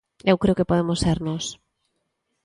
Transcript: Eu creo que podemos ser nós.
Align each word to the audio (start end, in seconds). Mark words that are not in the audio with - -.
Eu 0.31 0.35
creo 0.41 0.57
que 0.57 0.69
podemos 0.69 1.01
ser 1.05 1.17
nós. 1.27 1.45